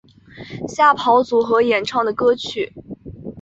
[0.67, 2.73] 吓跑组合演唱的歌曲。